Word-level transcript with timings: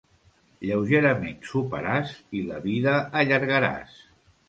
Lleugerament 0.69 1.45
soparàs 1.51 2.17
i 2.41 2.45
la 2.49 2.61
vida 2.67 2.99
allargaràs. 3.25 4.05